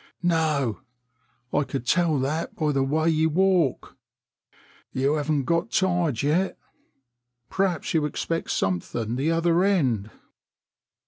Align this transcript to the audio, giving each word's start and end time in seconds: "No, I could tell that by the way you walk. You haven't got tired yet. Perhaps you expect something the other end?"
"No, 0.23 0.79
I 1.53 1.63
could 1.63 1.85
tell 1.85 2.17
that 2.17 2.55
by 2.55 2.71
the 2.71 2.81
way 2.81 3.07
you 3.07 3.29
walk. 3.29 3.95
You 4.93 5.13
haven't 5.13 5.43
got 5.45 5.69
tired 5.69 6.23
yet. 6.23 6.57
Perhaps 7.51 7.93
you 7.93 8.05
expect 8.05 8.49
something 8.49 9.15
the 9.15 9.29
other 9.29 9.63
end?" 9.63 10.09